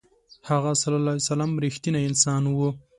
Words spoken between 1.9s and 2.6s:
انسان و.